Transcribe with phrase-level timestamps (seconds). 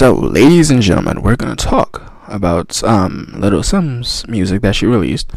[0.00, 5.30] So, ladies and gentlemen, we're gonna talk about um Little Simz music that she released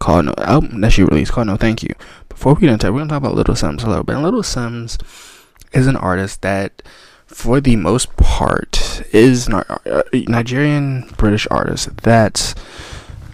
[0.00, 1.94] called No album that she released called No Thank You.
[2.28, 4.16] Before we get into it, we're gonna talk about Little Simz a little bit.
[4.16, 5.00] And Little Simz
[5.72, 6.82] is an artist that,
[7.26, 9.58] for the most part, is a
[9.88, 12.54] uh, Nigerian British artist that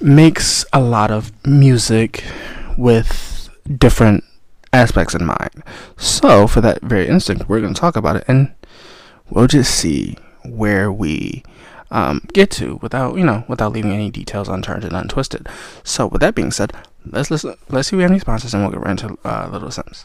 [0.03, 2.25] makes a lot of music
[2.77, 3.49] with
[3.79, 4.23] different
[4.71, 5.65] aspects in mind.
[5.97, 8.53] So, for that very instant, we're gonna talk about it and
[9.31, 11.43] we'll just see where we
[11.91, 15.47] um, get to without you know without leaving any details unturned and untwisted.
[15.83, 16.73] So with that being said,
[17.07, 17.57] let's listen.
[17.69, 20.05] Let's see if we have any sponsors, and we'll get right into uh, Little Simz.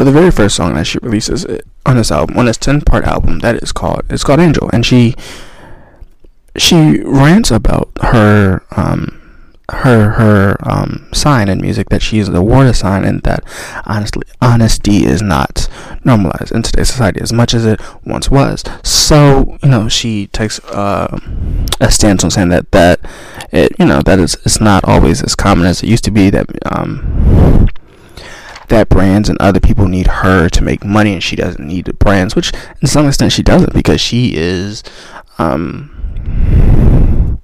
[0.00, 1.44] So the very first song that she releases
[1.84, 4.86] on this album, on this ten part album, that is called it's called Angel, and
[4.86, 5.14] she
[6.56, 9.20] she rants about her um
[9.68, 13.44] her her um sign in music that she is the water sign and that
[13.84, 15.68] honestly honesty is not
[16.02, 18.64] normalized in today's society as much as it once was.
[18.82, 21.20] So you know she takes uh,
[21.78, 23.00] a stance on saying that that
[23.52, 26.30] it you know that is it's not always as common as it used to be
[26.30, 27.19] that um
[28.70, 31.92] that brands and other people need her to make money and she doesn't need the
[31.92, 34.82] brands, which in some extent she doesn't because she is
[35.38, 37.40] um,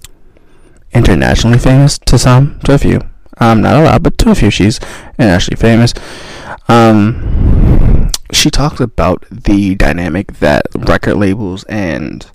[0.93, 3.01] internationally famous to some, to a few.
[3.39, 4.79] Um, not a lot, but to a few, she's
[5.19, 5.93] internationally famous.
[6.67, 12.29] Um, she talks about the dynamic that record labels and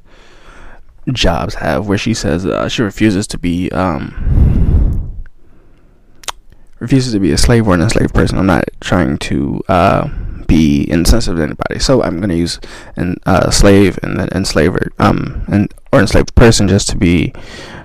[1.12, 4.61] jobs have, where she says uh, she refuses to be um,
[6.82, 8.38] refuses to be a slave or an enslaved person.
[8.38, 10.08] I'm not trying to uh,
[10.46, 11.78] be insensitive to anybody.
[11.78, 12.58] So I'm going to use
[12.96, 17.32] an uh, slave and then enslaver um and or enslaved person just to be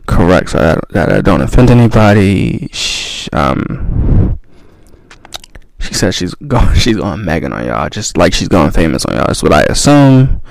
[0.07, 2.69] correct, so that, that I don't offend anybody.
[2.71, 4.36] She, um,
[5.79, 9.15] she says she's going she's going Megan on y'all, just like she's going famous on
[9.15, 9.27] y'all.
[9.27, 10.41] That's what I assume.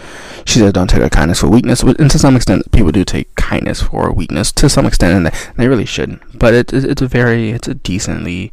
[0.44, 3.34] She says don't take her kindness for weakness, and to some extent, people do take
[3.34, 6.38] kindness for weakness to some extent, and they, they really shouldn't.
[6.38, 8.52] But it, it's a very, it's a decently,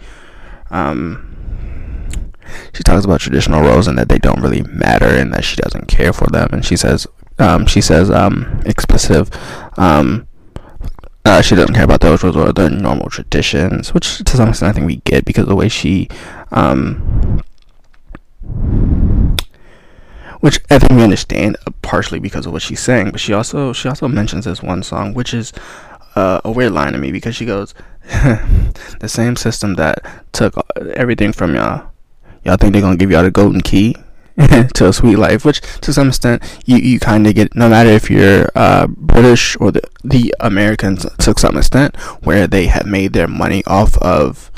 [0.71, 1.33] um,
[2.73, 5.87] she talks about traditional roles and that they don't really matter and that she doesn't
[5.87, 6.49] care for them.
[6.51, 7.07] And she says,
[7.39, 9.35] um, she says, um, explicit,
[9.77, 10.27] um,
[11.25, 14.73] uh, she doesn't care about those or the normal traditions, which to some extent I
[14.73, 16.09] think we get because the way she,
[16.51, 17.41] um,
[20.41, 23.11] which I think we understand uh, partially because of what she's saying.
[23.11, 25.53] But she also she also mentions this one song, which is
[26.15, 27.73] uh, a weird line to me because she goes,
[28.03, 30.61] "The same system that took uh,
[30.95, 31.89] everything from y'all,
[32.43, 33.95] y'all think they're gonna give y'all the golden key."
[34.73, 37.89] to a sweet life, which to some extent you, you kind of get, no matter
[37.89, 41.95] if you're uh, British or the the Americans to some extent,
[42.25, 44.51] where they have made their money off of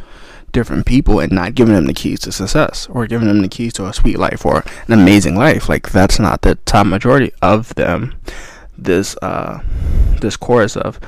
[0.53, 3.73] different people and not giving them the keys to success or giving them the keys
[3.73, 5.67] to a sweet life or an amazing life.
[5.67, 8.15] Like that's not the top majority of them.
[8.77, 9.61] This uh,
[10.21, 10.99] this chorus of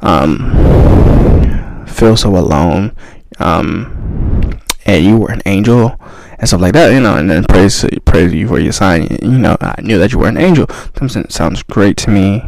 [0.00, 2.92] um, feel so alone,
[3.40, 6.00] um, and you were an angel
[6.40, 9.18] and stuff like that, you know, and then praise praise you for your sign.
[9.22, 10.66] You know, I knew that you were an angel.
[10.66, 12.42] That sounds great to me.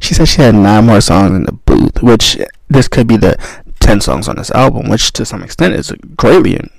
[0.00, 2.36] She said she had nine more songs in the booth, which
[2.68, 3.36] this could be the
[3.78, 6.70] 10 songs on this album, which to some extent is greatly in,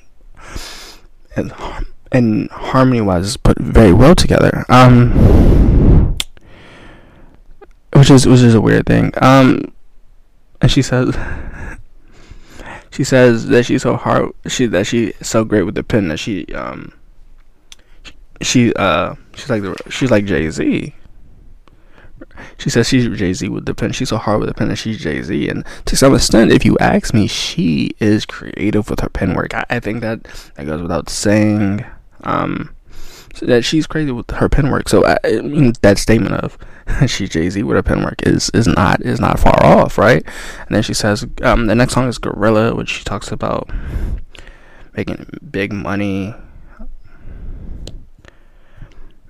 [1.38, 1.54] in,
[2.12, 4.66] and harmony wise is put very well together.
[4.68, 6.18] Um,
[7.94, 9.14] which is which is a weird thing.
[9.22, 9.74] Um,
[10.62, 11.16] and she says
[12.98, 16.18] she says that she's so hard she that she's so great with the pen that
[16.18, 16.92] she um
[18.42, 20.94] she uh she's like the, she's like Jay Z
[22.58, 23.92] she says she's Jay Z with the pen.
[23.92, 25.50] She's so hard with the pen that she's Jay Z.
[25.50, 29.54] And to some extent, if you ask me, she is creative with her pen work.
[29.54, 30.24] I, I think that
[30.56, 31.86] that goes without saying.
[32.24, 32.76] Um,
[33.42, 34.90] that she's crazy with her pen work.
[34.90, 36.58] So I, I mean, that statement of
[37.08, 40.24] she's Jay Z with her pen work is is not is not far off, right?
[40.68, 43.70] And then she says um, the next song is Gorilla, which she talks about
[44.96, 46.34] making big money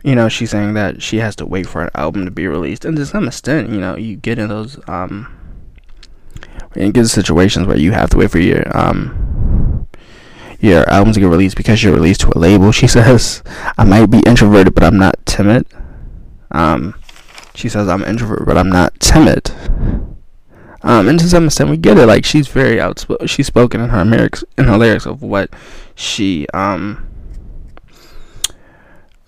[0.04, 2.86] you know, she's saying that she has to wait for an album to be released.
[2.86, 5.28] And to some extent, you know, you get in those um
[6.76, 9.27] in good situations where you have to wait for your um
[10.60, 12.72] your album to get released because you're released to a label.
[12.72, 13.44] She says,
[13.78, 15.66] I might be introverted but I'm not timid.
[16.52, 16.96] Um,
[17.58, 19.52] she says I'm introvert, but I'm not timid.
[20.84, 22.06] Um, and to some extent, we get it.
[22.06, 23.28] Like she's very outspoken.
[23.28, 25.50] She's spoken in her lyrics, in her lyrics of what
[25.96, 27.08] she um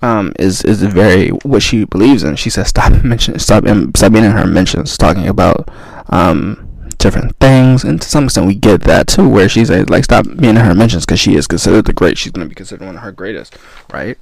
[0.02, 2.36] um is is very what she believes in.
[2.36, 3.66] She says stop mention stop
[3.98, 5.70] stop being in her mentions talking about
[6.10, 6.69] um
[7.00, 10.56] different things, and to some extent we get that too, where she's like stop being
[10.56, 12.18] in her mentions because she is considered the great.
[12.18, 13.58] She's going to be considered one of her greatest,
[13.92, 14.18] right?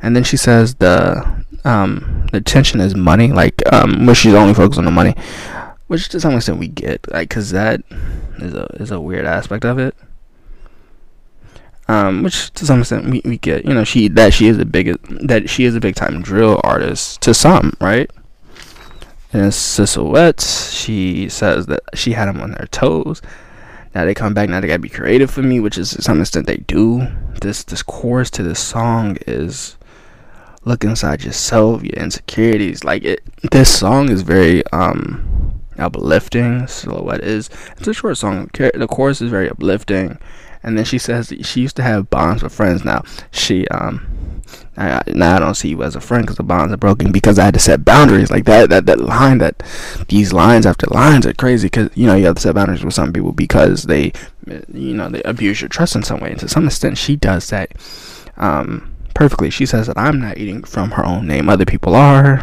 [0.00, 4.54] And then she says the um the tension is money, like um where she's only
[4.54, 5.14] focused on the money
[5.92, 7.82] which to some extent we get, like, cause that
[8.38, 9.94] is a is a weird aspect of it.
[11.86, 14.64] Um, which to some extent we, we get, you know, she that she is a
[14.64, 18.10] big that she is a big time drill artist to some, right?
[19.32, 23.22] And Silhouettes, she says that she had them on their toes.
[23.94, 24.48] Now they come back.
[24.48, 27.06] Now they gotta be creative for me, which is to some extent they do.
[27.40, 29.76] This this chorus to this song is
[30.64, 32.84] look inside yourself, your insecurities.
[32.84, 36.66] Like it, this song is very um uplifting.
[36.66, 38.50] Silhouette is it's a short song.
[38.52, 40.18] The chorus is very uplifting,
[40.62, 42.84] and then she says she used to have bonds with friends.
[42.84, 44.06] Now she um.
[44.76, 47.38] I, now I don't see you as a friend because the bonds are broken because
[47.38, 48.70] I had to set boundaries like that.
[48.70, 49.62] That that line that
[50.08, 52.94] these lines after lines are crazy because you know you have to set boundaries with
[52.94, 54.12] some people because they
[54.46, 56.30] you know they abuse your trust in some way.
[56.30, 57.72] And to some extent, she does that
[58.38, 59.50] um, perfectly.
[59.50, 62.42] She says that I'm not eating from her own name; other people are.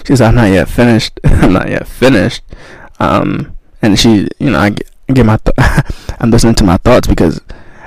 [0.00, 1.20] She says, I'm not yet finished.
[1.24, 2.42] I'm not yet finished.
[2.98, 5.56] Um, and she, you know, I get, get my, th-
[6.20, 7.40] I'm listening to my thoughts because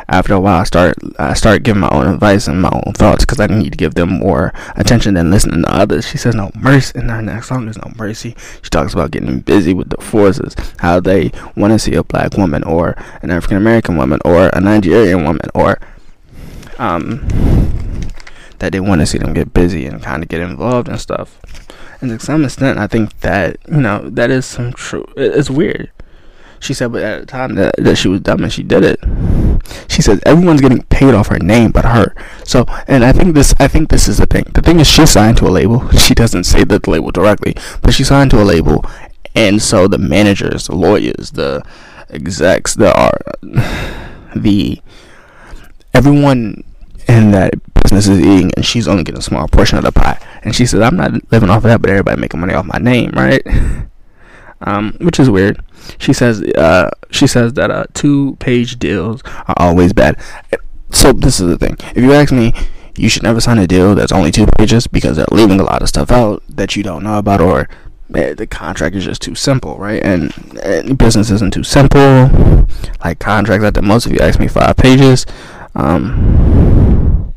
[0.09, 3.25] after a while I start, I start giving my own advice and my own thoughts
[3.25, 6.07] because I need to give them more attention than listening to others.
[6.07, 6.97] She says, no mercy.
[6.99, 8.35] In her next song, there's no mercy.
[8.61, 12.37] She talks about getting busy with the forces, how they want to see a black
[12.37, 15.79] woman or an African American woman or a Nigerian woman or,
[16.77, 17.27] um,
[18.59, 21.39] that they want to see them get busy and kind of get involved and stuff.
[21.99, 25.05] And to some extent, I think that you know that is some true.
[25.15, 25.91] It's weird.
[26.59, 28.99] She said, but at the time that, that she was dumb and she did it.
[29.87, 32.15] She says everyone's getting paid off her name but her.
[32.43, 34.45] So, and I think this, I think this is the thing.
[34.53, 35.87] The thing is, she signed to a label.
[36.07, 38.85] She doesn't say the label directly, but she signed to a label,
[39.35, 41.63] and so the managers, the lawyers, the
[42.09, 43.99] execs, the art, uh,
[44.35, 44.81] the
[45.93, 46.63] everyone
[47.07, 50.19] in that business is eating, and she's only getting a small portion of the pie.
[50.43, 52.79] And she says, "I'm not living off of that, but everybody making money off my
[52.79, 53.41] name, right?"
[54.61, 55.59] um, which is weird.
[55.97, 60.19] She says, uh, she says that uh, two-page deals are always bad.
[60.91, 61.77] So this is the thing.
[61.95, 62.53] If you ask me,
[62.95, 65.81] you should never sign a deal that's only two pages because they're leaving a lot
[65.81, 67.69] of stuff out that you don't know about, or
[68.15, 70.01] eh, the contract is just too simple, right?
[70.03, 70.33] And,
[70.63, 72.67] and, business isn't too simple.
[73.03, 75.25] Like contracts at the most, if you ask me, five pages.
[75.75, 77.33] Um,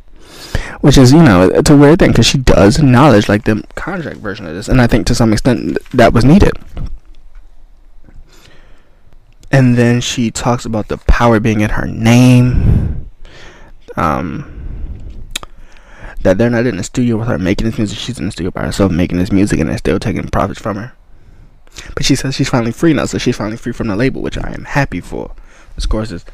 [0.80, 4.16] which is you know it's a weird thing because she does acknowledge like the contract
[4.16, 6.52] version of this, and I think to some extent that was needed.
[9.50, 13.10] And then she talks about the power being in her name.
[13.96, 14.56] Um,
[16.22, 17.98] that they're not in the studio with her making this music.
[17.98, 20.76] She's in the studio by herself making this music, and they're still taking profits from
[20.76, 20.92] her.
[21.94, 24.38] But she says she's finally free now, so she's finally free from the label, which
[24.38, 25.32] I am happy for.
[25.74, 26.24] This course has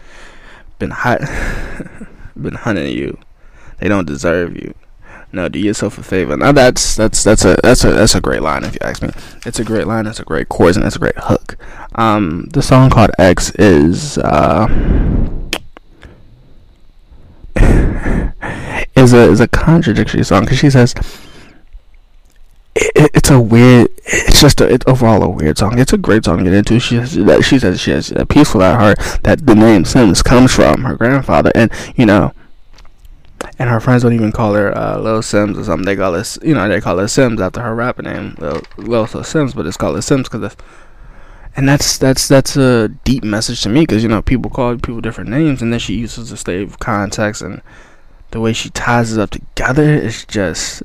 [0.78, 1.20] been hot,
[2.36, 3.18] been hunting you
[3.78, 4.74] they don't deserve you.
[5.36, 6.34] No, do yourself a favor.
[6.34, 9.10] Now that's that's that's a that's a that's a great line if you ask me.
[9.44, 10.06] It's a great line.
[10.06, 11.58] It's a great chorus and it's a great hook.
[11.94, 14.66] Um, the song called X is uh
[18.96, 20.94] is a is a contradictory song because she says
[22.74, 23.90] it, it's a weird.
[24.06, 25.78] It's just a, it's overall a weird song.
[25.78, 26.80] It's a great song to get into.
[26.80, 30.24] She has, that she says she has a peaceful at heart that the name Simz
[30.24, 32.32] comes from her grandfather, and you know
[33.58, 35.86] and her friends don't even call her uh, Lil Simz or something.
[35.86, 39.06] They call her, you know, they call her Simz after her rapper name, Lil, Lil
[39.06, 40.56] Simz, but it's called her Simz because
[41.56, 45.00] and that's that's that's a deep message to me because you know people call people
[45.00, 47.62] different names, and then she uses the state context and
[48.32, 50.82] the way she ties it up together is just.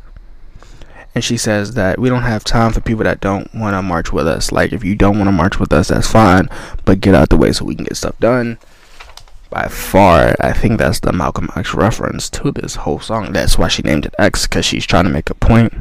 [1.13, 4.13] And she says that we don't have time for people that don't want to march
[4.13, 4.49] with us.
[4.49, 6.47] Like if you don't want to march with us, that's fine,
[6.85, 8.57] but get out the way so we can get stuff done
[9.51, 13.33] by far, I think that's the Malcolm X reference to this whole song.
[13.33, 15.73] That's why she named it X, because she's trying to make a point.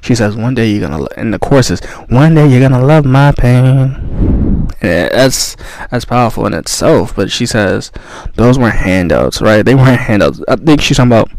[0.00, 3.04] She says, "One day you're gonna," in the chorus is, "One day you're gonna love
[3.04, 5.56] my pain." And that's
[5.90, 7.14] that's powerful in itself.
[7.14, 7.92] But she says,
[8.36, 9.62] "Those weren't handouts, right?
[9.62, 11.30] They weren't handouts." I think she's talking about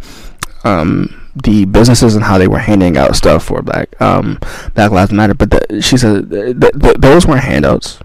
[0.63, 4.39] um, the businesses and how they were handing out stuff for Black um,
[4.75, 5.33] Black Lives Matter.
[5.33, 7.97] But the, she said th- th- those weren't handouts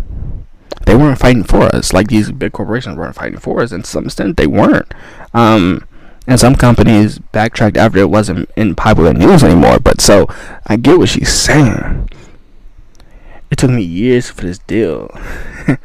[0.84, 1.92] they weren't fighting for us.
[1.92, 4.92] Like these big corporations weren't fighting for us, and to some extent they weren't.
[5.34, 5.86] Um,
[6.26, 9.78] and some companies backtracked after it wasn't in popular news anymore.
[9.78, 10.26] But so
[10.66, 12.10] I get what she's saying.
[13.50, 15.10] It took me years for this deal.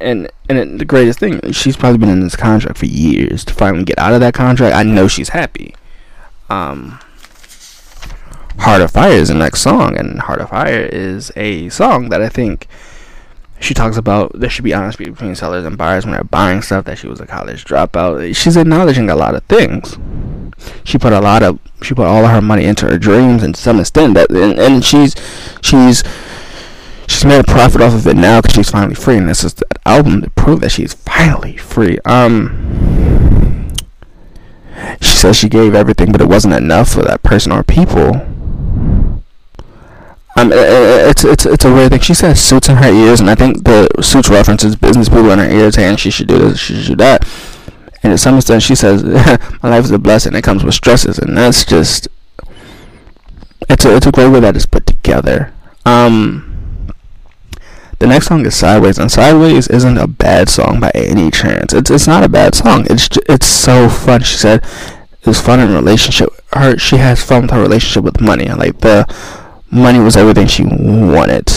[0.00, 3.54] and and it, the greatest thing, she's probably been in this contract for years to
[3.54, 4.74] finally get out of that contract.
[4.74, 5.74] I know she's happy.
[6.48, 6.98] Um,
[8.60, 12.22] Heart of Fire is the next song, and Heart of Fire is a song that
[12.22, 12.66] I think
[13.60, 16.84] she talks about there should be honesty between sellers and buyers when they're buying stuff.
[16.84, 18.34] That she was a college dropout.
[18.36, 19.96] She's acknowledging a lot of things.
[20.84, 23.54] She put a lot of she put all of her money into her dreams, and
[23.54, 25.14] to some extent that and, and she's
[25.60, 26.02] she's
[27.06, 29.54] she's made a profit off of it now because she's finally free, and this is
[29.54, 31.98] the album to prove that she's finally free.
[32.04, 33.74] Um,
[35.00, 38.24] she says she gave everything, but it wasn't enough for that person or people.
[40.38, 42.00] Um, it's it's it's a weird thing.
[42.00, 45.40] She says suits in her ears, and I think the suits references business people in
[45.40, 47.28] her ears, saying she should do this, she should do that.
[48.04, 49.02] And to some extent, she says
[49.62, 50.36] my life is a blessing.
[50.36, 52.06] It comes with stresses, and that's just
[53.68, 55.52] it's a it's a great way that it's put together.
[55.84, 56.92] Um,
[57.98, 61.72] the next song is Sideways, and Sideways isn't a bad song by any chance.
[61.72, 62.86] It's it's not a bad song.
[62.88, 64.22] It's it's so fun.
[64.22, 64.62] She said
[65.20, 66.28] it was fun in relationship.
[66.52, 68.46] Her she has fun with her relationship with money.
[68.46, 69.04] And like the
[69.70, 71.50] money was everything she wanted,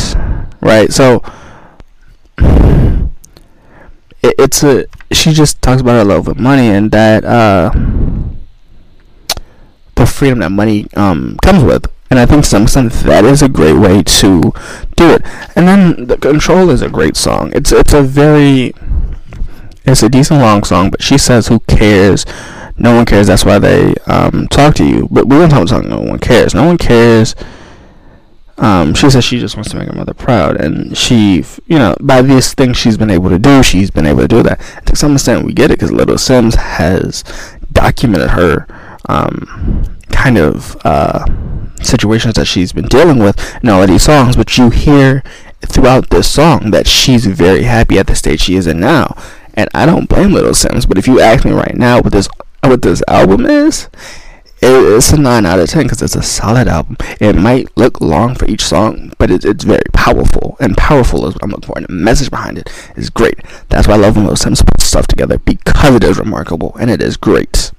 [0.62, 0.92] right?
[0.92, 1.24] So
[4.22, 7.72] it, it's a she just talks about her love with money and that uh,
[9.96, 11.86] the freedom that money um, comes with.
[12.10, 14.42] And I think some extent that is a great way to
[14.98, 15.22] do it.
[15.56, 17.52] And then the control is a great song.
[17.56, 18.74] It's it's a very
[19.86, 22.26] it's a decent long song, but she says who cares?
[22.78, 23.28] No one cares.
[23.28, 25.08] That's why they um, talk to you.
[25.10, 26.54] But we don't talk about no one cares.
[26.54, 27.34] No one cares
[28.62, 31.96] um, she says she just wants to make her mother proud, and she, you know,
[32.00, 34.62] by these things she's been able to do, she's been able to do that.
[34.86, 37.24] To some extent, we get it because Little Simz has
[37.74, 38.68] documented her
[39.10, 41.26] um, kind of uh,
[41.82, 44.36] situations that she's been dealing with in all of these songs.
[44.36, 45.24] But you hear
[45.66, 49.18] throughout this song that she's very happy at the stage she is in now,
[49.56, 50.88] and I don't blame Little Simz.
[50.88, 52.30] But if you ask me right now what this
[52.64, 53.90] what this album is,
[54.62, 56.98] it's a 9 out of 10 because it's a solid album.
[57.20, 60.56] It might look long for each song, but it, it's very powerful.
[60.60, 61.78] And powerful is what I'm looking for.
[61.78, 63.40] And the message behind it is great.
[63.70, 66.92] That's why I love when Little Simz puts stuff together because it is remarkable and
[66.92, 67.71] it is great.